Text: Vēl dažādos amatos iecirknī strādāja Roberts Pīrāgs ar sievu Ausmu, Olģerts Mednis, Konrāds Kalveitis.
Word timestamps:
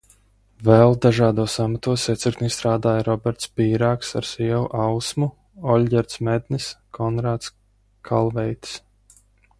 Vēl 0.67 0.95
dažādos 1.05 1.57
amatos 1.63 2.05
iecirknī 2.13 2.49
strādāja 2.55 3.03
Roberts 3.09 3.51
Pīrāgs 3.59 4.11
ar 4.21 4.29
sievu 4.31 4.65
Ausmu, 4.87 5.29
Olģerts 5.75 6.19
Mednis, 6.31 6.71
Konrāds 7.01 7.53
Kalveitis. 8.11 8.77